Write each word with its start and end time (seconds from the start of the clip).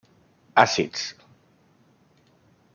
Àcids: 0.61 1.03